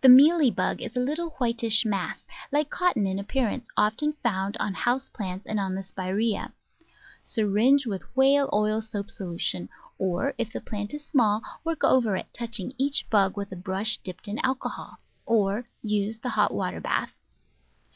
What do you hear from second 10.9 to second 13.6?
is small, work over it, touching each bug with a